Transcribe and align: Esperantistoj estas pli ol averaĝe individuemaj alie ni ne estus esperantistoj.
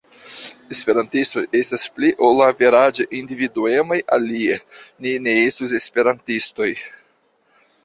Esperantistoj 0.75 1.43
estas 1.59 1.83
pli 1.97 2.09
ol 2.29 2.41
averaĝe 2.45 3.07
individuemaj 3.19 4.01
alie 4.19 4.59
ni 5.05 5.15
ne 5.29 5.37
estus 5.45 5.79
esperantistoj. 5.83 6.73